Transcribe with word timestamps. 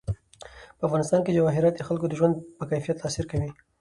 په 0.77 0.83
افغانستان 0.87 1.21
کې 1.23 1.35
جواهرات 1.37 1.73
د 1.77 1.81
خلکو 1.87 2.05
د 2.09 2.13
ژوند 2.19 2.33
په 2.57 2.63
کیفیت 2.71 2.97
تاثیر 3.03 3.25
کوي. 3.31 3.49